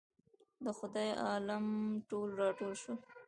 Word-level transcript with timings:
د 0.63 0.65
خدای 0.77 1.09
عالم 1.27 1.65
ټول 2.09 2.27
راټول 2.41 2.73
شول. 2.81 2.97